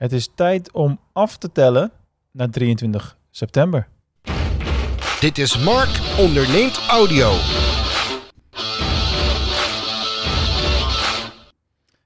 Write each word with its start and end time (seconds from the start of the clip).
Het 0.00 0.12
is 0.12 0.28
tijd 0.34 0.72
om 0.72 1.00
af 1.12 1.36
te 1.36 1.52
tellen 1.52 1.90
naar 2.30 2.50
23 2.50 3.16
september. 3.30 3.88
Dit 5.20 5.38
is 5.38 5.64
Mark 5.64 6.00
onderneemt 6.18 6.80
audio. 6.88 7.30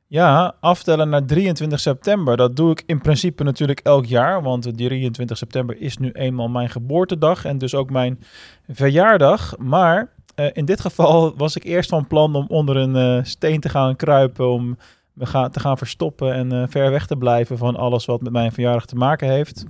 Ja, 0.07 0.55
aftellen 0.61 1.09
naar 1.09 1.25
23 1.25 1.81
september. 1.81 2.37
Dat 2.37 2.57
doe 2.57 2.71
ik 2.71 2.83
in 2.87 3.01
principe 3.01 3.45
natuurlijk 3.45 3.81
elk 3.81 4.05
jaar. 4.05 4.43
Want 4.43 4.77
23 4.77 5.37
september 5.37 5.81
is 5.81 5.99
nu 5.99 6.11
eenmaal 6.11 6.49
mijn 6.49 6.71
geboortedag 6.71 7.45
en 7.45 7.59
dus 7.59 7.75
ook 7.75 7.91
mijn 7.91 8.21
verjaardag. 8.69 9.59
Maar 9.59 10.13
uh, 10.37 10.47
in 10.53 10.65
dit 10.65 10.81
geval 10.81 11.37
was 11.37 11.57
ik 11.57 11.65
eerst 11.65 11.89
van 11.89 12.07
plan 12.07 12.35
om 12.35 12.47
onder 12.49 12.77
een 12.77 13.19
uh, 13.19 13.25
steen 13.25 13.61
te 13.61 13.69
gaan 13.69 13.97
kruipen. 13.97 14.49
Om 14.49 14.77
me 15.15 15.49
te 15.51 15.61
gaan 15.61 15.79
verstoppen 15.79 16.35
en 16.35 16.53
uh, 16.53 16.65
ver 16.69 16.91
weg 16.91 17.07
te 17.07 17.17
blijven 17.17 17.59
van 17.59 17.77
alles 17.77 18.05
wat 18.05 18.23
met 18.23 18.33
mijn 18.33 18.53
verjaardag 18.53 18.87
te 18.87 18.97
maken 18.97 19.29
heeft. 19.29 19.65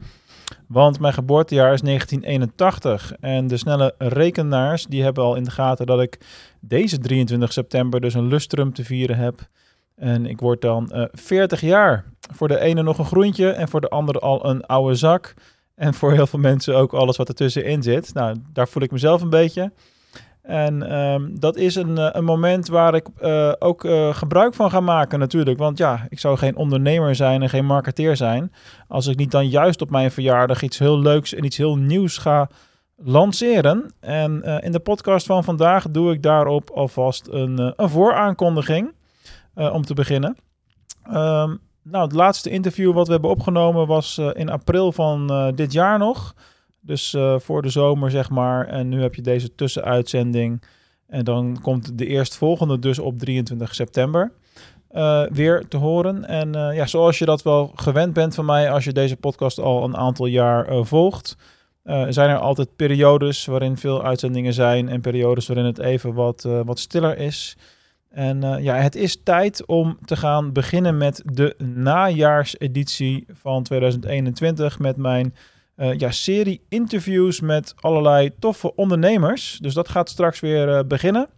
Want 0.69 1.01
mijn 1.01 1.12
geboortejaar 1.12 1.73
is 1.73 1.80
1981. 1.80 3.12
En 3.21 3.47
de 3.47 3.57
snelle 3.57 3.95
rekenaars 3.99 4.87
die 4.87 5.02
hebben 5.02 5.25
al 5.25 5.35
in 5.35 5.45
de 5.45 5.51
gaten 5.51 5.87
dat 5.87 6.01
ik 6.01 6.19
deze 6.61 6.99
23 6.99 7.52
september 7.52 8.01
dus 8.01 8.15
een 8.15 8.27
lustrum 8.27 8.73
te 8.73 8.85
vieren 8.85 9.16
heb. 9.16 9.49
En 9.97 10.27
ik 10.27 10.41
word 10.41 10.61
dan 10.61 10.91
uh, 10.95 11.05
40 11.12 11.61
jaar. 11.61 12.05
Voor 12.33 12.49
de 12.49 12.59
ene 12.59 12.83
nog 12.83 12.99
een 12.99 13.05
groentje 13.05 13.51
en 13.51 13.69
voor 13.69 13.80
de 13.80 13.88
andere 13.88 14.19
al 14.19 14.47
een 14.47 14.66
oude 14.66 14.95
zak. 14.95 15.35
En 15.74 15.95
voor 15.95 16.13
heel 16.13 16.27
veel 16.27 16.38
mensen 16.38 16.77
ook 16.77 16.93
alles 16.93 17.16
wat 17.16 17.29
ertussenin 17.29 17.83
zit. 17.83 18.15
Nou, 18.15 18.37
daar 18.52 18.69
voel 18.69 18.83
ik 18.83 18.91
mezelf 18.91 19.23
een 19.23 19.30
beetje. 19.30 19.73
En 20.45 20.98
um, 20.98 21.41
dat 21.41 21.57
is 21.57 21.75
een, 21.75 21.91
uh, 21.91 22.09
een 22.12 22.25
moment 22.25 22.69
waar 22.69 22.95
ik 22.95 23.07
uh, 23.23 23.52
ook 23.59 23.85
uh, 23.85 24.15
gebruik 24.15 24.55
van 24.55 24.71
ga 24.71 24.80
maken 24.80 25.19
natuurlijk. 25.19 25.59
Want 25.59 25.79
ja, 25.79 26.07
ik 26.09 26.19
zou 26.19 26.37
geen 26.37 26.57
ondernemer 26.57 27.15
zijn 27.15 27.43
en 27.43 27.48
geen 27.48 27.66
marketeer 27.66 28.16
zijn... 28.16 28.52
als 28.88 29.07
ik 29.07 29.16
niet 29.16 29.30
dan 29.30 29.49
juist 29.49 29.83
op 29.83 29.91
mijn 29.91 30.11
verjaardag 30.11 30.62
iets 30.62 30.79
heel 30.79 30.99
leuks 30.99 31.35
en 31.35 31.45
iets 31.45 31.57
heel 31.57 31.77
nieuws 31.77 32.18
ga 32.18 32.49
lanceren. 32.96 33.95
En 34.01 34.43
in 34.63 34.73
de 34.73 34.80
podcast 34.80 35.27
van 35.27 35.45
vandaag 35.45 35.91
doe 35.91 36.13
ik 36.13 36.23
daarop 36.23 36.71
alvast 36.71 37.29
een, 37.30 37.73
een 37.77 37.88
vooraankondiging 37.88 38.93
om 39.55 39.85
te 39.85 39.95
beginnen. 39.95 40.37
Um, 41.07 41.61
nou, 41.83 42.05
het 42.05 42.13
laatste 42.13 42.51
interview 42.51 42.93
wat 42.93 43.07
we 43.07 43.13
hebben 43.13 43.30
opgenomen 43.30 43.87
was 43.87 44.18
in 44.33 44.51
april 44.51 44.93
van 44.93 45.52
dit 45.55 45.73
jaar 45.73 45.99
nog... 45.99 46.35
Dus 46.87 47.13
uh, 47.15 47.38
voor 47.38 47.63
de 47.63 47.68
zomer, 47.68 48.10
zeg 48.10 48.30
maar. 48.30 48.66
En 48.66 48.88
nu 48.88 49.02
heb 49.02 49.15
je 49.15 49.23
deze 49.23 49.54
tussenuitzending. 49.54 50.63
En 51.07 51.24
dan 51.24 51.59
komt 51.63 51.99
de 51.99 52.07
eerstvolgende 52.07 52.79
dus 52.79 52.99
op 52.99 53.18
23 53.18 53.74
september 53.74 54.32
uh, 54.93 55.23
weer 55.30 55.68
te 55.68 55.77
horen. 55.77 56.24
En 56.24 56.57
uh, 56.57 56.77
ja, 56.77 56.87
zoals 56.87 57.18
je 57.18 57.24
dat 57.24 57.43
wel 57.43 57.73
gewend 57.74 58.12
bent 58.12 58.35
van 58.35 58.45
mij, 58.45 58.71
als 58.71 58.85
je 58.85 58.93
deze 58.93 59.16
podcast 59.16 59.59
al 59.59 59.85
een 59.85 59.96
aantal 59.96 60.27
jaar 60.27 60.85
volgt, 60.85 61.37
zijn 62.09 62.30
er 62.30 62.38
altijd 62.38 62.77
periodes 62.77 63.45
waarin 63.45 63.77
veel 63.77 64.05
uitzendingen 64.05 64.53
zijn 64.53 64.88
en 64.88 65.00
periodes 65.00 65.47
waarin 65.47 65.66
het 65.66 65.78
even 65.78 66.15
wat, 66.15 66.49
wat 66.65 66.78
stiller 66.78 67.19
is. 67.19 67.56
En 68.10 68.62
ja, 68.62 68.75
het 68.75 68.94
is 68.94 69.22
tijd 69.22 69.66
om 69.66 69.99
te 70.05 70.16
gaan 70.16 70.53
beginnen 70.53 70.97
met 70.97 71.22
de 71.25 71.55
najaarseditie 71.59 73.25
van 73.32 73.62
2021 73.62 74.78
met 74.78 74.97
mijn 74.97 75.34
uh, 75.77 75.99
ja, 75.99 76.11
serie 76.11 76.61
interviews 76.69 77.41
met 77.41 77.75
allerlei 77.77 78.31
toffe 78.39 78.75
ondernemers. 78.75 79.59
Dus 79.61 79.75
dat 79.75 79.89
gaat 79.89 80.09
straks 80.09 80.41
weer 80.41 80.69
uh, 80.69 80.81
beginnen. 80.87 81.28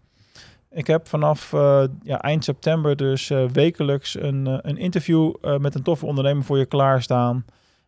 Ik 0.70 0.86
heb 0.86 1.08
vanaf 1.08 1.52
uh, 1.52 1.84
ja, 2.02 2.20
eind 2.20 2.44
september 2.44 2.96
dus 2.96 3.32
wekelijks 3.52 4.20
een, 4.20 4.58
een 4.68 4.76
interview 4.76 5.34
met 5.58 5.74
een 5.74 5.82
toffe 5.82 6.06
ondernemer 6.06 6.44
voor 6.44 6.58
je 6.58 6.66
klaarstaan. 6.66 7.44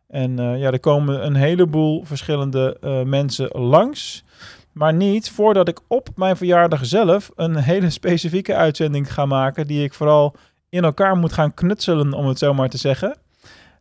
En 0.07 0.37
ja, 0.37 0.71
er 0.71 0.81
komen 0.81 1.27
een 1.27 1.35
heleboel 1.35 2.05
verschillende 2.05 2.77
mensen 3.07 3.49
langs. 3.49 4.25
Maar 4.73 4.95
niet 4.95 5.31
voordat 5.31 5.69
ik 5.69 5.81
op 5.87 6.09
mijn 6.17 6.37
verjaardag 6.37 6.87
zelf 6.87 7.31
een 7.37 7.57
hele 7.57 7.91
specifieke 7.91 8.55
uitzending 8.55 9.13
ga 9.13 9.27
maken. 9.27 9.67
Die 9.67 9.85
ik 9.85 9.95
vooral 9.95 10.35
in 10.69 10.85
elkaar 10.85 11.17
moet 11.17 11.33
gaan 11.33 11.55
knutselen, 11.55 12.13
om 12.13 12.27
het 12.27 12.39
zo 12.39 12.55
maar 12.55 12.69
te 12.69 12.79
zeggen. 12.79 13.17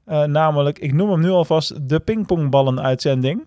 Uh, 0.08 0.24
namelijk, 0.24 0.80
ik 0.80 0.94
noem 0.94 1.10
hem 1.10 1.22
nu 1.22 1.30
alvast 1.30 1.90
de 1.90 2.00
pingpongballen-uitzending. 2.00 3.46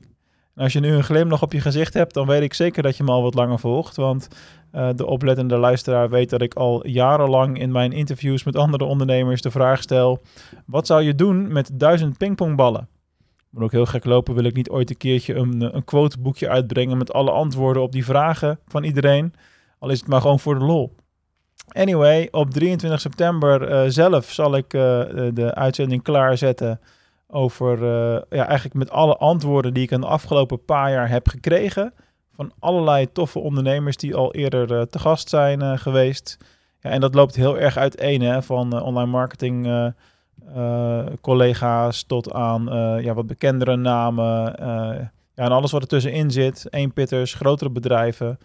En 0.54 0.62
als 0.62 0.72
je 0.72 0.80
nu 0.80 0.88
een 0.88 1.04
glimlach 1.04 1.42
op 1.42 1.52
je 1.52 1.60
gezicht 1.60 1.94
hebt, 1.94 2.14
dan 2.14 2.26
weet 2.26 2.42
ik 2.42 2.54
zeker 2.54 2.82
dat 2.82 2.96
je 2.96 3.02
me 3.02 3.10
al 3.10 3.22
wat 3.22 3.34
langer 3.34 3.58
volgt. 3.58 3.96
Want 3.96 4.28
uh, 4.74 4.88
de 4.96 5.06
oplettende 5.06 5.56
luisteraar 5.56 6.10
weet 6.10 6.30
dat 6.30 6.42
ik 6.42 6.54
al 6.54 6.86
jarenlang 6.86 7.58
in 7.58 7.72
mijn 7.72 7.92
interviews 7.92 8.44
met 8.44 8.56
andere 8.56 8.84
ondernemers 8.84 9.42
de 9.42 9.50
vraag 9.50 9.82
stel: 9.82 10.22
wat 10.66 10.86
zou 10.86 11.02
je 11.02 11.14
doen 11.14 11.52
met 11.52 11.70
duizend 11.72 12.18
pingpongballen? 12.18 12.88
Moet 13.50 13.62
ook 13.62 13.72
heel 13.72 13.86
gek 13.86 14.04
lopen, 14.04 14.34
wil 14.34 14.44
ik 14.44 14.54
niet 14.54 14.70
ooit 14.70 14.90
een 14.90 14.96
keertje 14.96 15.34
een, 15.34 15.76
een 15.76 15.84
quoteboekje 15.84 16.48
uitbrengen 16.48 16.98
met 16.98 17.12
alle 17.12 17.30
antwoorden 17.30 17.82
op 17.82 17.92
die 17.92 18.04
vragen 18.04 18.58
van 18.66 18.84
iedereen. 18.84 19.34
Al 19.78 19.90
is 19.90 19.98
het 19.98 20.08
maar 20.08 20.20
gewoon 20.20 20.40
voor 20.40 20.58
de 20.58 20.64
lol. 20.64 20.94
Anyway, 21.72 22.28
op 22.30 22.50
23 22.50 23.00
september 23.00 23.70
uh, 23.70 23.90
zelf 23.90 24.30
zal 24.30 24.56
ik 24.56 24.74
uh, 24.74 24.80
de 25.34 25.54
uitzending 25.54 26.02
klaarzetten 26.02 26.80
over 27.28 27.78
uh, 27.82 28.20
ja, 28.30 28.46
eigenlijk 28.46 28.74
met 28.74 28.90
alle 28.90 29.16
antwoorden 29.16 29.74
die 29.74 29.82
ik 29.82 29.90
in 29.90 30.00
de 30.00 30.06
afgelopen 30.06 30.64
paar 30.64 30.90
jaar 30.90 31.08
heb 31.08 31.28
gekregen. 31.28 31.94
Van 32.34 32.52
allerlei 32.58 33.12
toffe 33.12 33.38
ondernemers 33.38 33.96
die 33.96 34.14
al 34.14 34.34
eerder 34.34 34.88
te 34.88 34.98
gast 34.98 35.28
zijn 35.28 35.78
geweest. 35.78 36.36
Ja, 36.80 36.90
en 36.90 37.00
dat 37.00 37.14
loopt 37.14 37.36
heel 37.36 37.58
erg 37.58 37.76
uiteen, 37.76 38.20
hè, 38.20 38.42
van 38.42 38.82
online 38.82 39.10
marketing 39.10 39.92
collega's 41.20 42.02
tot 42.02 42.32
aan 42.32 42.64
ja, 43.02 43.14
wat 43.14 43.26
bekendere 43.26 43.76
namen. 43.76 44.54
ja, 45.34 45.44
en 45.44 45.50
alles 45.50 45.70
wat 45.70 45.82
er 45.82 45.88
tussenin 45.88 46.30
zit. 46.30 46.66
Eenpitters, 46.70 47.34
grotere 47.34 47.70
bedrijven. 47.70 48.38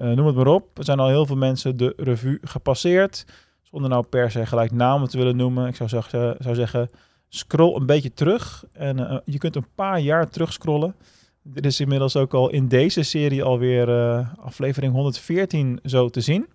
Uh, 0.00 0.10
noem 0.10 0.26
het 0.26 0.36
maar 0.36 0.46
op. 0.46 0.78
Er 0.78 0.84
zijn 0.84 0.98
al 0.98 1.08
heel 1.08 1.26
veel 1.26 1.36
mensen 1.36 1.76
de 1.76 1.92
revue 1.96 2.38
gepasseerd. 2.42 3.24
Zonder 3.62 3.90
nou 3.90 4.04
per 4.06 4.30
se 4.30 4.46
gelijk 4.46 4.72
namen 4.72 5.08
te 5.08 5.18
willen 5.18 5.36
noemen. 5.36 5.66
Ik 5.66 5.76
zou, 5.76 5.88
zeggen, 5.88 6.36
zou 6.38 6.54
zeggen 6.54 6.88
scroll 7.28 7.74
een 7.74 7.86
beetje 7.86 8.12
terug. 8.12 8.64
En 8.72 8.98
uh, 8.98 9.18
je 9.24 9.38
kunt 9.38 9.56
een 9.56 9.66
paar 9.74 10.00
jaar 10.00 10.28
terug 10.28 10.52
scrollen. 10.52 10.94
Dit 11.42 11.66
is 11.66 11.80
inmiddels 11.80 12.16
ook 12.16 12.34
al 12.34 12.50
in 12.50 12.68
deze 12.68 13.02
serie 13.02 13.42
alweer 13.42 13.88
uh, 13.88 14.28
aflevering 14.38 14.92
114 14.92 15.78
zo 15.84 16.08
te 16.08 16.20
zien. 16.20 16.46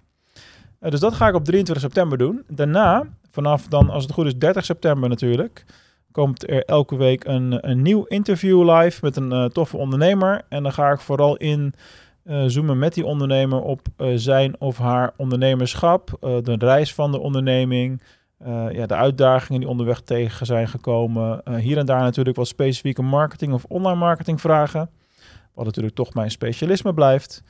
dus 0.80 1.00
dat 1.00 1.14
ga 1.14 1.28
ik 1.28 1.36
op 1.36 1.46
23 1.46 1.86
september 1.86 2.18
doen. 2.18 2.44
Daarna, 2.48 3.08
vanaf 3.30 3.68
dan 3.68 3.90
als 3.90 4.04
het 4.04 4.14
goed 4.14 4.26
is 4.26 4.38
30 4.38 4.66
september 4.66 5.10
natuurlijk 5.10 5.66
komt 6.12 6.50
er 6.50 6.66
elke 6.66 6.96
week 6.96 7.24
een, 7.24 7.70
een 7.70 7.82
nieuw 7.82 8.04
interview 8.04 8.70
live 8.70 9.00
met 9.02 9.16
een 9.16 9.50
toffe 9.50 9.78
ondernemer. 9.78 10.42
En 10.50 10.64
dan 10.64 10.74
ga 10.74 10.92
ik 10.92 11.00
vooral 11.00 11.38
in 11.38 11.74
uh, 12.24 12.44
zoomen 12.48 12.80
met 12.80 12.94
die 12.94 13.06
ondernemer 13.06 13.62
op 13.62 13.88
uh, 13.98 14.08
zijn 14.16 14.56
of 14.60 14.78
haar 14.78 15.14
ondernemerschap, 15.18 16.18
uh, 16.22 16.38
de 16.42 16.56
reis 16.58 16.94
van 16.94 17.12
de 17.12 17.20
onderneming, 17.20 18.02
ja, 18.72 18.86
de 18.86 18.96
uitdagingen 18.96 19.60
die 19.60 19.70
onderweg 19.70 20.02
tegen 20.02 20.46
zijn 20.46 20.68
gekomen. 20.68 21.42
hier 21.60 21.78
en 21.78 21.86
daar 21.86 22.02
natuurlijk 22.02 22.38
wat 22.38 22.48
specifieke 22.48 23.02
marketing 23.02 23.54
of 23.54 23.64
online 23.68 24.00
marketing 24.00 24.42
vragen, 24.42 24.90
wat 25.54 25.66
natuurlijk 25.66 25.96
toch 25.96 26.14
mijn 26.14 26.32
specialisme 26.32 26.94
blijft. 26.94 27.44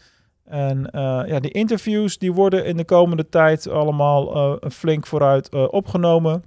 En 0.44 0.90
ja, 1.28 1.40
die 1.40 1.52
interviews 1.52 2.18
die 2.18 2.34
worden 2.34 2.66
in 2.66 2.78
de 2.78 2.86
komende 2.86 3.30
tijd 3.30 3.70
allemaal 3.70 4.58
flink 4.72 5.08
vooruit 5.08 5.70
opgenomen. 5.70 6.44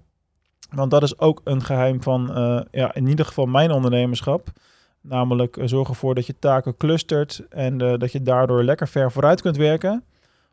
Want 0.71 0.91
dat 0.91 1.03
is 1.03 1.19
ook 1.19 1.41
een 1.45 1.63
geheim 1.63 2.03
van, 2.03 2.31
ja, 2.71 2.95
in 2.95 3.07
ieder 3.07 3.27
geval 3.27 3.47
mijn 3.47 3.71
ondernemerschap. 3.71 4.49
Namelijk 5.09 5.57
uh, 5.57 5.67
zorg 5.67 5.89
ervoor 5.89 6.15
dat 6.15 6.27
je 6.27 6.39
taken 6.39 6.77
clustert 6.77 7.47
en 7.49 7.83
uh, 7.83 7.95
dat 7.99 8.13
je 8.13 8.23
daardoor 8.23 8.63
lekker 8.63 8.89
ver 8.89 9.13
vooruit 9.13 9.41
kunt 9.41 9.57
werken. 9.57 10.05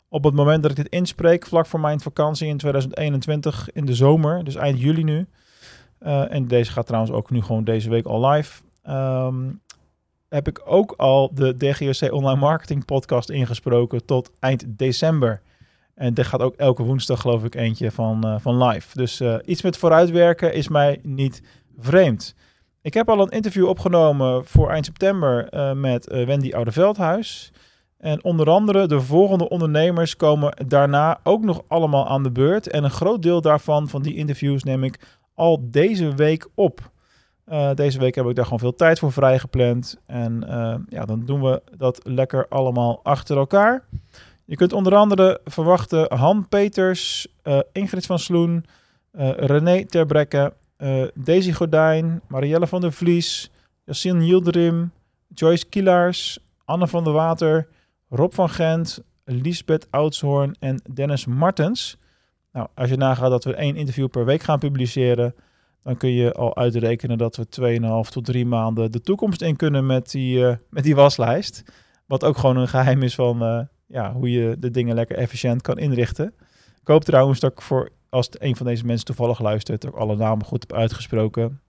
Op 0.09 0.23
het 0.23 0.33
moment 0.33 0.61
dat 0.61 0.71
ik 0.71 0.77
dit 0.77 0.89
inspreek, 0.89 1.47
vlak 1.47 1.65
voor 1.65 1.79
mijn 1.79 1.99
vakantie 1.99 2.47
in 2.47 2.57
2021 2.57 3.71
in 3.71 3.85
de 3.85 3.93
zomer, 3.93 4.43
dus 4.43 4.55
eind 4.55 4.79
juli 4.79 5.03
nu. 5.03 5.25
Uh, 5.99 6.33
en 6.33 6.47
deze 6.47 6.71
gaat 6.71 6.85
trouwens 6.85 7.13
ook 7.13 7.29
nu 7.29 7.41
gewoon 7.41 7.63
deze 7.63 7.89
week 7.89 8.05
al 8.05 8.29
live. 8.29 8.61
Um, 8.89 9.61
heb 10.29 10.47
ik 10.47 10.61
ook 10.65 10.93
al 10.97 11.31
de 11.33 11.55
DGOC 11.57 12.13
Online 12.13 12.39
Marketing 12.39 12.85
Podcast 12.85 13.29
ingesproken 13.29 14.05
tot 14.05 14.31
eind 14.39 14.63
december. 14.67 15.41
En 15.95 16.13
dit 16.13 16.25
gaat 16.25 16.41
ook 16.41 16.55
elke 16.55 16.83
woensdag, 16.83 17.21
geloof 17.21 17.43
ik, 17.43 17.55
eentje 17.55 17.91
van, 17.91 18.41
van 18.41 18.63
live. 18.63 18.97
Dus 18.97 19.21
iets 19.45 19.61
met 19.61 19.77
vooruitwerken 19.77 20.53
is 20.53 20.67
mij 20.67 20.99
niet 21.03 21.41
vreemd. 21.77 22.35
Ik 22.83 22.93
heb 22.93 23.09
al 23.09 23.19
een 23.19 23.29
interview 23.29 23.67
opgenomen 23.67 24.45
voor 24.45 24.69
eind 24.69 24.85
september 24.85 25.53
uh, 25.53 25.71
met 25.73 26.11
uh, 26.11 26.25
Wendy 26.25 26.53
Oudeveldhuis. 26.53 27.51
En 27.97 28.23
onder 28.23 28.49
andere 28.49 28.87
de 28.87 29.01
volgende 29.01 29.49
ondernemers 29.49 30.15
komen 30.15 30.53
daarna 30.67 31.19
ook 31.23 31.43
nog 31.43 31.61
allemaal 31.67 32.07
aan 32.07 32.23
de 32.23 32.31
beurt. 32.31 32.67
En 32.67 32.83
een 32.83 32.89
groot 32.91 33.21
deel 33.21 33.41
daarvan, 33.41 33.89
van 33.89 34.01
die 34.01 34.15
interviews, 34.15 34.63
neem 34.63 34.83
ik 34.83 34.99
al 35.33 35.59
deze 35.61 36.15
week 36.15 36.47
op. 36.55 36.91
Uh, 37.47 37.73
deze 37.73 37.99
week 37.99 38.15
heb 38.15 38.25
ik 38.25 38.35
daar 38.35 38.43
gewoon 38.43 38.59
veel 38.59 38.75
tijd 38.75 38.99
voor 38.99 39.11
vrijgepland. 39.11 39.97
En 40.05 40.43
ja, 40.89 41.05
dan 41.05 41.25
doen 41.25 41.41
we 41.41 41.61
dat 41.77 41.99
lekker 42.03 42.47
allemaal 42.47 42.99
achter 43.03 43.37
elkaar. 43.37 43.83
Je 44.45 44.55
kunt 44.55 44.73
onder 44.73 44.95
andere 44.95 45.41
verwachten 45.43 46.17
Han 46.17 46.47
Peters, 46.47 47.27
Ingrid 47.71 48.05
van 48.05 48.19
Sloen, 48.19 48.65
René 49.37 49.85
Terbrekke, 49.85 50.53
uh, 50.81 51.07
Daisy 51.13 51.51
Gordijn, 51.51 52.21
Marielle 52.27 52.67
van 52.67 52.81
der 52.81 52.91
Vlies, 52.91 53.51
Yassine 53.85 54.25
Yildirim, 54.25 54.91
Joyce 55.33 55.65
Kielaars, 55.69 56.39
Anne 56.65 56.87
van 56.87 57.03
der 57.03 57.13
Water, 57.13 57.67
Rob 58.09 58.33
van 58.33 58.49
Gent, 58.49 59.03
Lisbeth 59.25 59.87
Oudshoorn 59.89 60.55
en 60.59 60.81
Dennis 60.93 61.25
Martens. 61.25 61.97
Nou, 62.51 62.67
als 62.75 62.89
je 62.89 62.97
nagaat 62.97 63.29
dat 63.29 63.43
we 63.43 63.55
één 63.55 63.75
interview 63.75 64.09
per 64.09 64.25
week 64.25 64.43
gaan 64.43 64.59
publiceren, 64.59 65.35
dan 65.83 65.97
kun 65.97 66.09
je 66.09 66.33
al 66.33 66.55
uitrekenen 66.55 67.17
dat 67.17 67.35
we 67.35 67.45
2,5 68.05 68.09
tot 68.11 68.25
3 68.25 68.45
maanden 68.45 68.91
de 68.91 69.01
toekomst 69.01 69.41
in 69.41 69.55
kunnen 69.55 69.85
met 69.85 70.11
die, 70.11 70.39
uh, 70.39 70.55
met 70.69 70.83
die 70.83 70.95
waslijst. 70.95 71.63
Wat 72.05 72.23
ook 72.23 72.37
gewoon 72.37 72.57
een 72.57 72.67
geheim 72.67 73.03
is 73.03 73.15
van 73.15 73.43
uh, 73.43 73.61
ja, 73.87 74.13
hoe 74.13 74.31
je 74.31 74.55
de 74.59 74.71
dingen 74.71 74.95
lekker 74.95 75.17
efficiënt 75.17 75.61
kan 75.61 75.77
inrichten. 75.77 76.33
Ik 76.81 76.87
hoop 76.87 77.03
trouwens 77.03 77.39
dat 77.39 77.51
ik 77.51 77.61
voor, 77.61 77.89
als 78.11 78.29
een 78.31 78.55
van 78.55 78.65
deze 78.65 78.85
mensen 78.85 79.05
toevallig 79.05 79.39
luistert, 79.39 79.87
ook 79.87 79.95
alle 79.95 80.15
namen 80.15 80.45
goed 80.45 80.61
heb 80.67 80.77
uitgesproken. 80.77 81.61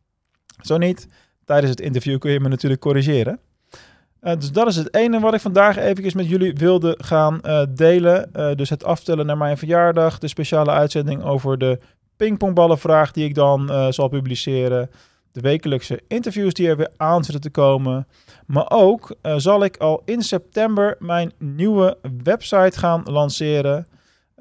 Zo 0.61 0.79
niet, 0.79 1.09
tijdens 1.45 1.71
het 1.71 1.81
interview 1.81 2.19
kun 2.19 2.33
je 2.33 2.41
me 2.41 2.49
natuurlijk 2.49 2.81
corrigeren. 2.81 3.41
Uh, 4.23 4.35
dus 4.37 4.53
dat 4.53 4.67
is 4.67 4.77
het 4.77 4.95
ene 4.95 5.21
wat 5.21 5.35
ik 5.35 5.41
vandaag 5.41 5.77
eventjes 5.77 6.15
met 6.15 6.29
jullie 6.29 6.55
wilde 6.55 6.95
gaan 6.99 7.41
uh, 7.43 7.63
delen. 7.71 8.31
Uh, 8.37 8.55
dus 8.55 8.71
het 8.71 8.85
aftellen 8.85 9.27
naar 9.27 9.37
mijn 9.37 9.59
verjaardag. 9.59 10.19
De 10.19 10.29
speciale 10.29 10.71
uitzending 10.71 11.23
over 11.23 11.59
de 11.59 11.79
pingpongballenvraag 12.17 13.13
die 13.13 13.25
ik 13.25 13.35
dan 13.35 13.93
zal 13.93 14.09
publiceren. 14.09 14.91
De 15.33 15.41
wekelijkse 15.41 16.01
interviews 16.09 16.53
die 16.53 16.69
er 16.69 16.77
weer 16.77 16.93
aan 16.97 17.25
zitten 17.25 17.41
te 17.43 17.51
komen. 17.51 18.07
Maar 18.47 18.71
ook 18.71 19.17
zal 19.37 19.65
ik 19.65 19.77
al 19.77 20.03
in 20.05 20.23
september 20.23 20.97
mijn 20.99 21.33
nieuwe 21.39 21.99
website 22.23 22.79
gaan 22.79 23.03
lanceren. 23.05 23.87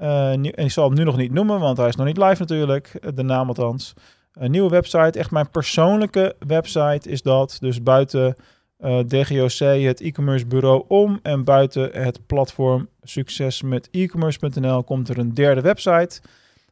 En 0.02 0.44
ik 0.44 0.72
zal 0.72 0.86
hem 0.86 0.98
nu 0.98 1.04
nog 1.04 1.18
niet 1.18 1.32
noemen, 1.32 1.60
want 1.60 1.78
hij 1.78 1.88
is 1.88 1.96
nog 1.96 2.06
niet 2.06 2.18
live 2.18 2.40
natuurlijk. 2.40 3.16
De 3.16 3.24
naam 3.24 3.48
althans. 3.48 3.94
Een 4.34 4.52
nieuwe 4.52 4.70
website, 4.70 5.20
echt 5.20 5.32
mijn 5.32 5.50
persoonlijke 5.50 6.36
website 6.48 7.10
is 7.10 7.22
dat. 7.22 7.58
Dus 7.60 7.84
buiten 7.84 8.36
eh, 8.78 9.00
DGOC, 9.00 9.84
het 9.84 10.02
e-commerce 10.02 10.46
bureau 10.46 10.84
om. 10.88 11.20
En 11.24 11.44
buiten 11.44 11.90
het 11.92 12.26
platform 12.26 12.90
Succes 13.02 13.62
met 13.62 13.88
e-commerce.nl 13.92 14.84
komt 14.84 15.10
er 15.10 15.18
een 15.18 15.34
derde 15.34 15.62
website. 15.62 16.22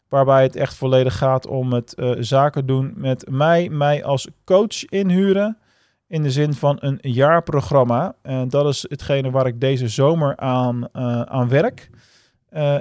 Waarbij 0.08 0.44
het 0.44 0.56
echt 0.56 0.76
volledig 0.76 1.18
gaat 1.18 1.48
om 1.48 1.74
het 1.74 1.94
uh, 1.98 2.12
zaken 2.20 2.66
doen 2.66 2.94
met 2.96 3.30
mij, 3.30 3.70
mij 3.70 4.04
als 4.04 4.28
coach 4.44 4.86
inhuren. 4.86 5.58
In 6.08 6.24
de 6.24 6.32
zin 6.32 6.54
van 6.54 6.78
een 6.80 6.98
jaarprogramma. 7.02 8.16
En 8.22 8.50
dat 8.50 8.68
is 8.68 8.86
hetgene 8.90 9.32
waar 9.32 9.48
ik 9.48 9.62
deze 9.62 9.88
zomer 9.88 10.38
aan, 10.38 10.96
aan 11.30 11.50
werk. 11.50 11.90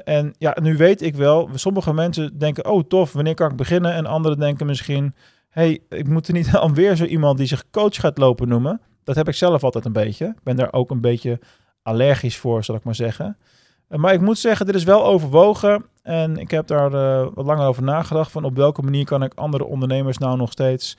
En 0.04 0.34
ja, 0.38 0.56
nu 0.60 0.76
weet 0.76 1.02
ik 1.02 1.14
wel, 1.14 1.50
sommige 1.54 1.94
mensen 1.94 2.38
denken, 2.38 2.66
oh 2.66 2.82
tof, 2.88 3.12
wanneer 3.12 3.34
kan 3.34 3.50
ik 3.50 3.56
beginnen? 3.56 3.92
En 3.92 4.06
anderen 4.06 4.38
denken 4.38 4.66
misschien, 4.66 5.14
hey, 5.48 5.80
ik 5.88 6.08
moet 6.08 6.28
er 6.28 6.34
niet 6.34 6.56
alweer 6.56 6.96
zo 6.96 7.04
iemand 7.04 7.38
die 7.38 7.46
zich 7.46 7.70
coach 7.70 7.94
gaat 7.94 8.18
lopen 8.18 8.48
noemen. 8.48 8.80
Dat 9.04 9.16
heb 9.16 9.28
ik 9.28 9.34
zelf 9.34 9.64
altijd 9.64 9.84
een 9.84 9.92
beetje. 9.92 10.26
Ik 10.26 10.42
ben 10.42 10.56
daar 10.56 10.72
ook 10.72 10.90
een 10.90 11.00
beetje 11.00 11.38
allergisch 11.82 12.36
voor, 12.36 12.64
zal 12.64 12.74
ik 12.74 12.84
maar 12.84 12.94
zeggen. 12.94 13.36
Eh, 13.88 13.98
maar 13.98 14.12
ik 14.12 14.20
moet 14.20 14.38
zeggen, 14.38 14.66
dit 14.66 14.74
is 14.74 14.84
wel 14.84 15.04
overwogen. 15.04 15.84
En 16.02 16.36
ik 16.36 16.50
heb 16.50 16.66
daar 16.66 16.92
uh, 16.92 17.26
wat 17.34 17.46
langer 17.46 17.66
over 17.66 17.82
nagedacht. 17.82 18.30
Van 18.30 18.44
op 18.44 18.56
welke 18.56 18.82
manier 18.82 19.04
kan 19.04 19.22
ik 19.22 19.34
andere 19.34 19.64
ondernemers 19.64 20.18
nou 20.18 20.36
nog 20.36 20.52
steeds 20.52 20.94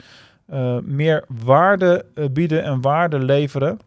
meer 0.83 1.25
waarde 1.43 2.05
bieden 2.31 2.63
en 2.63 2.81
waarde 2.81 3.19
leveren. 3.19 3.79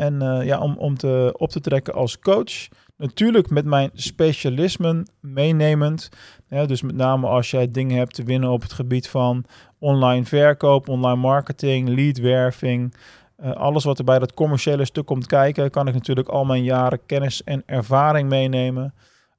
En 0.00 0.44
ja, 0.44 0.58
om, 0.58 0.76
om 0.76 0.96
te, 0.96 1.34
op 1.36 1.50
te 1.50 1.60
trekken 1.60 1.94
als 1.94 2.18
coach. 2.18 2.68
Natuurlijk 2.96 3.50
met 3.50 3.64
mijn 3.64 3.90
specialismen 3.94 5.10
meenemend. 5.20 6.08
Dus 6.48 6.82
met 6.82 6.96
name 6.96 7.26
als 7.26 7.50
jij 7.50 7.70
dingen 7.70 7.96
hebt 7.96 8.14
te 8.14 8.22
winnen 8.22 8.50
op 8.50 8.62
het 8.62 8.72
gebied 8.72 9.08
van 9.08 9.44
online 9.78 10.24
verkoop, 10.24 10.88
online 10.88 11.20
marketing, 11.20 11.88
leadwerving. 11.88 12.94
Uh, 13.42 13.52
alles 13.52 13.84
wat 13.84 13.98
er 13.98 14.04
bij 14.04 14.18
dat 14.18 14.34
commerciële 14.34 14.84
stuk 14.84 15.06
komt 15.06 15.26
kijken, 15.26 15.70
kan 15.70 15.88
ik 15.88 15.94
natuurlijk 15.94 16.28
al 16.28 16.44
mijn 16.44 16.62
jaren 16.62 17.06
kennis 17.06 17.44
en 17.44 17.62
ervaring 17.66 18.28
meenemen. 18.28 18.94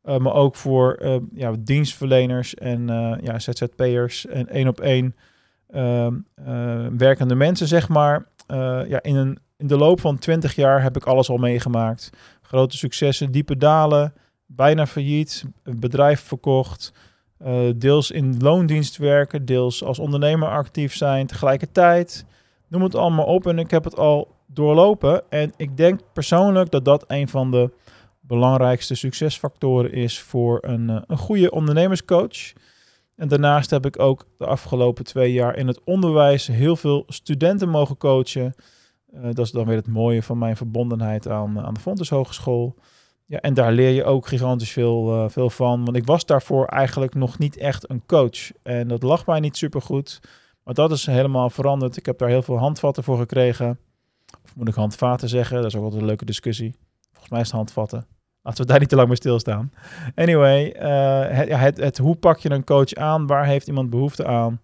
Uh, 0.05 0.17
maar 0.17 0.33
ook 0.33 0.55
voor 0.55 0.99
ja, 1.33 1.53
dienstverleners 1.59 2.55
en 2.55 2.87
ja, 3.21 3.39
ZZP'ers 3.39 4.25
en 4.25 4.47
één 4.47 4.67
op 4.67 4.79
één 4.79 5.15
ehm, 5.69 6.13
werkende 6.97 7.35
mensen, 7.35 7.67
zeg 7.67 7.89
maar. 7.89 8.25
ja, 8.87 9.01
in, 9.01 9.15
een, 9.15 9.39
in 9.61 9.67
de 9.67 9.77
loop 9.77 9.99
van 9.99 10.17
20 10.17 10.55
jaar 10.55 10.81
heb 10.81 10.95
ik 10.95 11.05
alles 11.05 11.29
al 11.29 11.37
meegemaakt. 11.37 12.09
Grote 12.41 12.77
successen, 12.77 13.31
diepe 13.31 13.57
dalen, 13.57 14.13
bijna 14.45 14.87
failliet, 14.87 15.45
bedrijf 15.63 16.21
verkocht. 16.21 16.93
deels 17.75 18.11
in 18.11 18.37
loondienst 18.39 18.97
werken, 18.97 19.45
deels 19.45 19.83
als 19.83 19.99
ondernemer 19.99 20.49
actief 20.49 20.95
zijn 20.95 21.27
tegelijkertijd 21.27 22.25
noem 22.71 22.83
het 22.83 22.95
allemaal 22.95 23.25
op. 23.25 23.47
En 23.47 23.59
ik 23.59 23.71
heb 23.71 23.83
het 23.83 23.97
al 23.97 24.35
doorlopen. 24.45 25.29
En 25.29 25.53
ik 25.57 25.77
denk 25.77 25.99
persoonlijk 26.13 26.71
dat 26.71 26.85
dat 26.85 27.03
een 27.07 27.29
van 27.29 27.51
de 27.51 27.71
belangrijkste 28.19 28.95
succesfactoren 28.95 29.91
is 29.91 30.19
voor 30.19 30.57
een, 30.61 30.89
eh, 30.89 31.01
een 31.07 31.17
goede 31.17 31.51
ondernemerscoach. 31.51 32.53
En 33.15 33.27
daarnaast 33.27 33.69
heb 33.69 33.85
ik 33.85 33.99
ook 33.99 34.25
de 34.37 34.45
afgelopen 34.45 35.03
twee 35.03 35.33
jaar 35.33 35.55
in 35.55 35.67
het 35.67 35.81
onderwijs 35.83 36.47
heel 36.47 36.75
veel 36.75 37.03
studenten 37.07 37.69
mogen 37.69 37.97
coachen. 37.97 38.53
Uh, 39.13 39.23
dat 39.23 39.45
is 39.45 39.51
dan 39.51 39.65
weer 39.65 39.75
het 39.75 39.87
mooie 39.87 40.23
van 40.23 40.37
mijn 40.37 40.57
verbondenheid 40.57 41.27
aan, 41.27 41.59
aan 41.59 41.73
de 41.73 41.79
Fontes 41.79 42.09
Hogeschool. 42.09 42.75
Ja, 43.25 43.39
en 43.39 43.53
daar 43.53 43.71
leer 43.71 43.89
je 43.89 44.03
ook 44.03 44.27
gigantisch 44.27 44.71
veel, 44.71 45.15
uh, 45.15 45.29
veel 45.29 45.49
van. 45.49 45.85
Want 45.85 45.97
ik 45.97 46.05
was 46.05 46.25
daarvoor 46.25 46.65
eigenlijk 46.65 47.15
nog 47.15 47.37
niet 47.37 47.57
echt 47.57 47.89
een 47.89 48.05
coach. 48.05 48.51
En 48.63 48.87
dat 48.87 49.03
lag 49.03 49.25
mij 49.25 49.39
niet 49.39 49.57
super 49.57 49.81
goed. 49.81 50.19
Maar 50.63 50.73
dat 50.73 50.91
is 50.91 51.05
helemaal 51.05 51.49
veranderd. 51.49 51.97
Ik 51.97 52.05
heb 52.05 52.17
daar 52.17 52.29
heel 52.29 52.41
veel 52.41 52.57
handvatten 52.57 53.03
voor 53.03 53.17
gekregen. 53.17 53.79
Of 54.43 54.55
moet 54.55 54.67
ik 54.67 54.73
handvaten 54.73 55.29
zeggen? 55.29 55.55
Dat 55.55 55.65
is 55.65 55.75
ook 55.75 55.83
altijd 55.83 56.01
een 56.01 56.07
leuke 56.07 56.25
discussie. 56.25 56.75
Volgens 57.11 57.31
mij 57.31 57.41
is 57.41 57.47
het 57.47 57.55
handvatten. 57.55 58.05
Laten 58.41 58.61
we 58.61 58.67
daar 58.67 58.79
niet 58.79 58.89
te 58.89 58.95
lang 58.95 59.07
bij 59.07 59.17
stilstaan. 59.17 59.71
Anyway, 60.15 60.75
het, 61.29 61.49
het, 61.49 61.77
het, 61.77 61.97
hoe 61.97 62.15
pak 62.15 62.39
je 62.39 62.51
een 62.51 62.63
coach 62.63 62.93
aan? 62.93 63.27
Waar 63.27 63.45
heeft 63.45 63.67
iemand 63.67 63.89
behoefte 63.89 64.25
aan? 64.25 64.59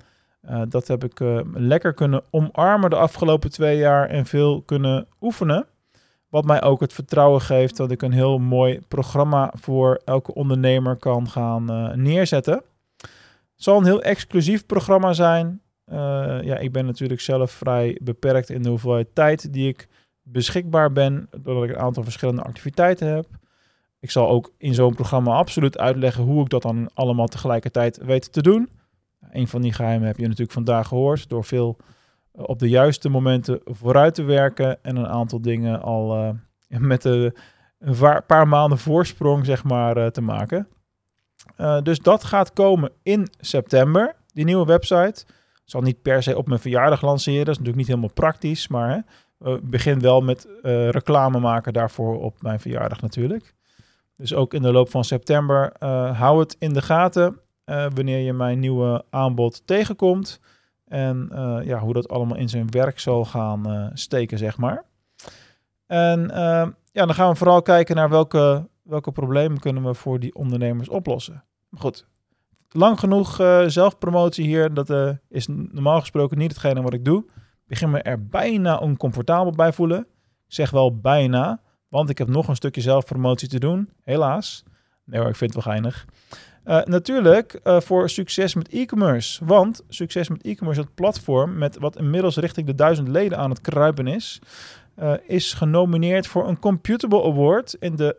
Uh, 0.50 0.62
dat 0.70 0.88
heb 0.88 1.04
ik 1.04 1.20
uh, 1.20 1.40
lekker 1.54 1.94
kunnen 1.94 2.24
omarmen 2.30 2.90
de 2.90 2.96
afgelopen 2.96 3.52
twee 3.52 3.78
jaar 3.78 4.10
en 4.10 4.26
veel 4.26 4.62
kunnen 4.62 5.08
oefenen. 5.22 5.66
Wat 6.30 6.46
mij 6.46 6.62
ook 6.62 6.80
het 6.80 6.94
vertrouwen 6.94 7.42
geeft 7.42 7.78
dat 7.78 7.92
ik 7.92 8.02
een 8.02 8.12
heel 8.12 8.38
mooi 8.38 8.80
programma 8.88 9.54
voor 9.60 10.02
elke 10.06 10.34
ondernemer 10.34 10.96
kan 10.96 11.30
gaan 11.30 11.92
neerzetten. 12.02 12.54
Het 12.98 13.66
zal 13.66 13.78
een 13.78 13.86
heel 13.86 14.02
exclusief 14.02 14.66
programma 14.66 15.14
zijn. 15.14 15.62
Ja, 16.42 16.58
ik 16.58 16.72
ben 16.72 16.86
natuurlijk 16.86 17.22
zelf 17.22 17.52
vrij 17.52 18.00
beperkt 18.04 18.50
in 18.50 18.62
de 18.62 18.70
hoeveelheid 18.70 19.08
tijd 19.14 19.54
die 19.54 19.68
ik 19.68 19.88
beschikbaar 20.22 20.92
ben, 20.92 21.30
doordat 21.42 21.64
ik 21.64 21.70
een 21.70 21.82
aantal 21.82 22.04
verschillende 22.04 22.42
activiteiten 22.42 23.08
heb. 23.08 23.26
Ik 24.00 24.12
zal 24.12 24.30
ook 24.30 24.54
in 24.58 24.74
zo'n 24.74 24.96
programma 24.96 25.36
absoluut 25.36 25.78
uitleggen 25.78 26.24
hoe 26.24 26.42
ik 26.42 26.50
dat 26.50 26.62
dan 26.62 26.90
allemaal 26.94 27.28
tegelijkertijd 27.28 27.98
weet 27.98 28.34
te 28.34 28.42
doen. 28.42 28.70
Een 29.32 29.48
van 29.48 29.62
die 29.62 29.74
geheimen 29.74 30.08
heb 30.08 30.18
je 30.18 30.24
natuurlijk 30.24 30.52
vandaag 30.52 30.88
gehoord, 30.88 31.30
door 31.30 31.44
veel 31.44 31.78
uh, 32.34 32.44
op 32.46 32.60
de 32.60 32.70
juiste 32.70 33.10
momenten 33.10 33.60
vooruit 33.64 34.16
te 34.16 34.24
werken 34.24 34.84
en 34.84 34.96
een 34.96 35.08
aantal 35.08 35.42
dingen 35.42 35.82
al 35.82 36.18
uh, 36.18 36.30
met 36.80 37.06
een 37.06 37.34
paar 38.28 38.48
maanden 38.48 38.78
voorsprong 38.78 39.46
zeg 39.46 39.64
maar 39.64 40.12
te 40.12 40.22
maken. 40.22 40.68
dus 41.84 42.00
dat 42.00 42.24
gaat 42.24 42.54
komen 42.54 42.92
in 43.04 43.28
september, 43.40 44.16
die 44.34 44.46
nieuwe 44.46 44.66
website 44.66 45.26
zal 45.64 45.82
niet 45.82 46.02
per 46.02 46.24
se 46.24 46.38
op 46.38 46.48
mijn 46.48 46.60
verjaardag 46.60 47.02
lanceren. 47.02 47.46
Dat 47.46 47.48
is 47.48 47.58
natuurlijk 47.58 47.78
niet 47.78 47.88
helemaal 47.88 48.14
praktisch. 48.14 48.68
Maar 48.68 48.90
hè, 49.38 49.58
begin 49.62 50.00
wel 50.00 50.22
met 50.22 50.48
reclame 50.90 51.40
maken 51.40 51.74
daarvoor 51.74 52.22
op 52.22 52.42
mijn 52.42 52.60
verjaardag 52.60 53.02
natuurlijk. 53.02 53.56
Dus 54.16 54.34
ook 54.34 54.54
in 54.54 54.62
de 54.62 54.72
loop 54.72 54.90
van 54.90 55.04
september 55.04 55.74
hou 56.14 56.40
het 56.40 56.56
in 56.60 56.74
de 56.74 56.82
gaten 56.82 57.40
wanneer 57.68 58.20
je 58.20 58.34
mijn 58.34 58.60
nieuwe 58.60 59.06
aanbod 59.10 59.68
tegenkomt. 59.68 60.40
En 60.86 61.30
ja, 61.64 61.80
hoe 61.80 61.94
dat 61.94 62.10
allemaal 62.10 62.38
in 62.38 62.50
zijn 62.50 62.72
werk 62.72 63.00
zal 63.00 63.26
gaan 63.26 63.92
steken, 63.94 64.38
zeg 64.38 64.58
maar. 64.58 64.86
En 65.86 66.32
ja, 66.92 67.06
dan 67.06 67.14
gaan 67.14 67.30
we 67.30 67.36
vooral 67.36 67.62
kijken 67.62 67.96
naar 67.96 68.10
welke, 68.10 68.70
welke 68.84 69.12
problemen 69.12 69.60
kunnen 69.60 69.84
we 69.84 69.94
voor 69.94 70.20
die 70.20 70.36
ondernemers 70.36 70.90
oplossen. 70.90 71.44
Maar 71.70 71.82
goed, 71.82 72.08
lang 72.70 73.00
genoeg 73.00 73.36
zelfpromotie 73.68 74.46
hier. 74.46 74.74
Dat 74.74 75.18
is 75.30 75.48
normaal 75.48 76.00
gesproken 76.00 76.38
niet 76.38 76.52
hetgene 76.52 76.82
wat 76.82 76.94
ik 76.94 77.06
doe. 77.06 77.24
Ik 77.26 77.68
begin 77.68 77.90
me 77.90 78.02
er 78.02 78.28
bijna 78.28 78.78
oncomfortabel 78.78 79.52
bij 79.52 79.74
voelen. 79.74 80.08
Zeg 80.48 80.70
wel 80.70 81.00
bijna, 81.00 81.62
want 81.88 82.10
ik 82.10 82.18
heb 82.18 82.28
nog 82.28 82.48
een 82.48 82.56
stukje 82.56 82.82
zelfpromotie 82.82 83.48
te 83.48 83.60
doen. 83.60 83.90
Helaas. 84.04 84.64
Nee 85.06 85.20
hoor, 85.20 85.30
ik 85.30 85.36
vind 85.36 85.54
het 85.54 85.64
wel 85.64 85.74
geinig. 85.74 86.06
Uh, 86.68 86.84
natuurlijk 86.84 87.60
voor 87.64 88.10
succes 88.10 88.56
met 88.56 88.70
e-commerce. 88.70 89.46
Want 89.46 89.84
succes 89.90 90.30
met 90.30 90.44
e-commerce, 90.44 90.82
het 90.82 90.96
platform 90.96 91.58
met 91.58 91.78
wat 91.78 91.98
inmiddels 91.98 92.38
richting 92.38 92.68
de 92.68 92.76
duizend 92.76 93.08
leden 93.08 93.38
aan 93.38 93.50
het 93.50 93.62
kruipen 93.62 94.08
is, 94.08 94.40
is 95.26 95.54
genomineerd 95.54 96.28
voor 96.28 96.48
een 96.48 96.60
Computable 96.60 97.24
Award 97.24 97.76
in 97.80 97.96
de 97.96 98.18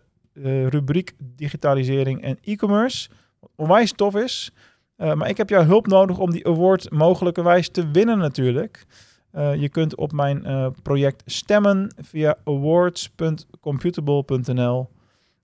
rubriek 0.69 1.13
digitalisering 1.19 2.23
en 2.23 2.39
e-commerce 2.43 3.09
onwijs 3.57 3.93
tof 3.93 4.17
is. 4.17 4.51
Maar 4.97 5.29
ik 5.29 5.37
heb 5.37 5.49
jouw 5.49 5.65
hulp 5.65 5.87
nodig 5.87 6.19
om 6.19 6.31
die 6.31 6.47
award 6.47 6.91
mogelijkerwijs 6.91 7.69
te 7.69 7.91
winnen 7.91 8.19
natuurlijk. 8.19 8.87
Je 9.33 9.69
kunt 9.69 9.97
op 9.97 10.13
mijn 10.13 10.73
project 10.83 11.23
stemmen 11.27 11.95
via 12.03 12.37
awards.computable.nl. 12.45 14.89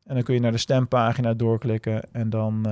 En 0.05 0.15
dan 0.15 0.23
kun 0.23 0.35
je 0.35 0.41
naar 0.41 0.53
de 0.53 0.59
stempagina 0.59 1.35
doorklikken 1.35 2.03
en 2.13 2.31
dan 2.31 2.67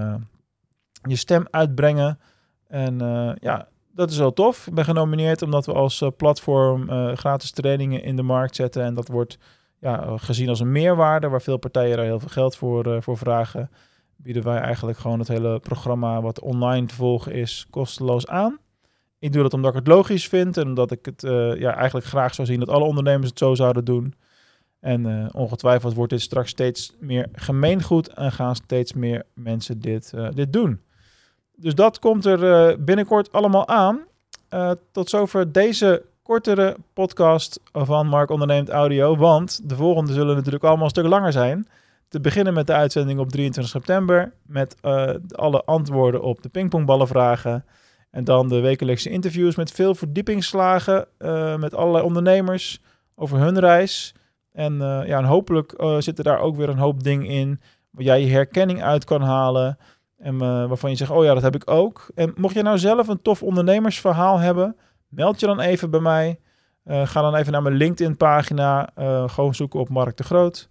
je 1.08 1.16
stem 1.16 1.46
uitbrengen. 1.50 2.18
En 2.66 2.98
ja, 3.40 3.68
dat 3.94 4.10
is 4.10 4.18
wel 4.18 4.32
tof. 4.32 4.66
Ik 4.66 4.74
ben 4.74 4.84
genomineerd 4.84 5.42
omdat 5.42 5.66
we 5.66 5.72
als 5.72 6.04
platform 6.16 6.88
gratis 7.16 7.50
trainingen 7.50 8.02
in 8.02 8.16
de 8.16 8.22
markt 8.22 8.56
zetten. 8.56 8.82
En 8.82 8.94
dat 8.94 9.08
wordt 9.08 9.38
ja, 9.78 10.16
gezien 10.16 10.48
als 10.48 10.60
een 10.60 10.72
meerwaarde, 10.72 11.28
waar 11.28 11.42
veel 11.42 11.56
partijen 11.56 11.98
er 11.98 12.04
heel 12.04 12.20
veel 12.20 12.28
geld 12.28 12.56
voor, 12.56 13.02
voor 13.02 13.16
vragen 13.16 13.70
bieden 14.16 14.42
wij 14.42 14.58
eigenlijk 14.58 14.98
gewoon 14.98 15.18
het 15.18 15.28
hele 15.28 15.60
programma 15.60 16.20
wat 16.20 16.40
online 16.40 16.86
te 16.86 16.94
volgen 16.94 17.32
is 17.32 17.66
kosteloos 17.70 18.26
aan. 18.26 18.58
Ik 19.18 19.32
doe 19.32 19.42
dat 19.42 19.54
omdat 19.54 19.70
ik 19.70 19.76
het 19.76 19.86
logisch 19.86 20.28
vind 20.28 20.56
en 20.56 20.66
omdat 20.66 20.90
ik 20.90 21.04
het 21.04 21.20
ja, 21.58 21.74
eigenlijk 21.74 22.06
graag 22.06 22.34
zou 22.34 22.48
zien 22.48 22.58
dat 22.58 22.68
alle 22.68 22.84
ondernemers 22.84 23.28
het 23.28 23.38
zo 23.38 23.54
zouden 23.54 23.84
doen. 23.84 24.14
En 24.82 25.06
uh, 25.06 25.26
ongetwijfeld 25.32 25.94
wordt 25.94 26.12
dit 26.12 26.20
straks 26.20 26.50
steeds 26.50 26.92
meer 26.98 27.28
gemeengoed 27.32 28.08
en 28.08 28.32
gaan 28.32 28.54
steeds 28.54 28.92
meer 28.92 29.22
mensen 29.34 29.80
dit, 29.80 30.12
uh, 30.14 30.28
dit 30.34 30.52
doen. 30.52 30.80
Dus 31.56 31.74
dat 31.74 31.98
komt 31.98 32.24
er 32.24 32.84
binnenkort 32.84 33.32
allemaal 33.32 33.68
aan. 33.68 34.00
tot 34.92 35.10
zover 35.10 35.52
deze 35.52 36.02
kortere 36.22 36.76
podcast 36.92 37.60
van 37.72 38.06
Mark 38.06 38.30
Onderneemt 38.30 38.68
Audio. 38.68 39.16
Want 39.16 39.68
de 39.68 39.76
volgende 39.76 40.12
zullen 40.12 40.36
natuurlijk 40.36 40.64
allemaal 40.64 40.84
een 40.84 40.90
stuk 40.90 41.06
langer 41.06 41.32
zijn. 41.32 41.68
Te 42.08 42.20
beginnen 42.20 42.54
met 42.54 42.66
de 42.66 42.72
uitzending 42.72 43.18
op 43.18 43.28
23 43.28 43.72
september. 43.72 44.32
Met 44.46 44.76
alle 45.32 45.64
antwoorden 45.64 46.22
op 46.22 46.42
de 46.42 46.48
pingpongballenvragen. 46.48 47.64
En 48.10 48.24
dan 48.24 48.48
de 48.48 48.60
wekelijkse 48.60 49.10
interviews 49.10 49.56
met 49.56 49.70
veel 49.70 49.94
verdiepingsslagen. 49.94 51.06
Met 51.58 51.74
allerlei 51.74 52.04
ondernemers 52.04 52.80
over 53.14 53.38
hun 53.38 53.58
reis. 53.58 54.14
En, 54.52 54.72
uh, 54.72 55.06
ja, 55.06 55.18
en 55.18 55.24
hopelijk 55.24 55.74
zitten 55.98 56.24
daar 56.24 56.38
ook 56.38 56.56
weer 56.56 56.68
een 56.68 56.78
hoop 56.78 57.02
dingen 57.02 57.26
in. 57.26 57.60
Waar 57.90 58.04
jij 58.04 58.20
je 58.20 58.30
herkenning 58.30 58.82
uit 58.82 59.04
kan 59.04 59.22
halen. 59.22 59.78
En 60.18 60.38
waarvan 60.68 60.90
je 60.90 60.96
zegt, 60.96 61.10
oh 61.10 61.24
ja, 61.24 61.34
dat 61.34 61.42
heb 61.42 61.54
ik 61.54 61.70
ook. 61.70 62.10
En 62.14 62.32
mocht 62.36 62.54
je 62.54 62.62
nou 62.62 62.78
zelf 62.78 63.08
een 63.08 63.22
tof 63.22 63.42
ondernemersverhaal 63.42 64.38
hebben. 64.38 64.76
Meld 65.08 65.40
je 65.40 65.46
dan 65.46 65.60
even 65.60 65.90
bij 65.90 66.00
mij. 66.00 66.38
ga 66.84 67.20
dan 67.20 67.34
even 67.34 67.52
naar 67.52 67.62
mijn 67.62 67.74
LinkedIn 67.74 68.16
pagina. 68.16 68.90
gewoon 69.26 69.54
zoeken 69.54 69.80
op 69.80 69.88
Mark 69.88 70.16
de 70.16 70.24
Groot. 70.24 70.68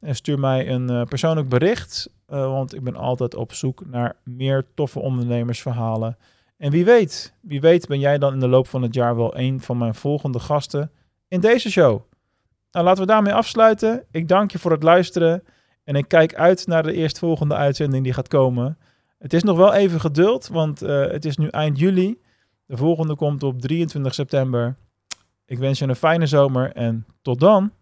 En 0.00 0.14
stuur 0.14 0.38
mij 0.38 0.68
een 0.68 1.06
persoonlijk 1.08 1.48
bericht, 1.48 2.10
want 2.26 2.74
ik 2.74 2.84
ben 2.84 2.96
altijd 2.96 3.34
op 3.34 3.52
zoek 3.52 3.86
naar 3.86 4.16
meer 4.24 4.64
toffe 4.74 4.98
ondernemersverhalen. 4.98 6.16
En 6.62 6.70
wie 6.70 6.84
weet, 6.84 7.34
wie 7.40 7.60
weet 7.60 7.86
ben 7.86 7.98
jij 7.98 8.18
dan 8.18 8.32
in 8.32 8.40
de 8.40 8.48
loop 8.48 8.66
van 8.68 8.82
het 8.82 8.94
jaar 8.94 9.16
wel 9.16 9.38
een 9.38 9.60
van 9.60 9.78
mijn 9.78 9.94
volgende 9.94 10.38
gasten 10.38 10.90
in 11.28 11.40
deze 11.40 11.70
show. 11.70 12.00
Nou, 12.72 12.84
laten 12.84 13.02
we 13.02 13.08
daarmee 13.08 13.34
afsluiten. 13.34 14.04
Ik 14.10 14.28
dank 14.28 14.50
je 14.50 14.58
voor 14.58 14.70
het 14.70 14.82
luisteren 14.82 15.42
en 15.84 15.94
ik 15.94 16.08
kijk 16.08 16.34
uit 16.34 16.66
naar 16.66 16.82
de 16.82 16.92
eerstvolgende 16.92 17.54
uitzending 17.54 18.04
die 18.04 18.12
gaat 18.12 18.28
komen. 18.28 18.78
Het 19.18 19.32
is 19.32 19.42
nog 19.42 19.56
wel 19.56 19.74
even 19.74 20.00
geduld, 20.00 20.48
want 20.48 20.82
uh, 20.82 21.06
het 21.06 21.24
is 21.24 21.36
nu 21.36 21.48
eind 21.48 21.78
juli. 21.78 22.20
De 22.66 22.76
volgende 22.76 23.16
komt 23.16 23.42
op 23.42 23.60
23 23.60 24.14
september. 24.14 24.76
Ik 25.46 25.58
wens 25.58 25.78
je 25.78 25.88
een 25.88 25.96
fijne 25.96 26.26
zomer 26.26 26.72
en 26.72 27.06
tot 27.22 27.40
dan. 27.40 27.72